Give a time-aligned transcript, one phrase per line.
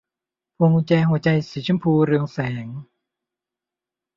[0.55, 2.67] พวงกุญแจหัวใจสีชมพูเรืองแสง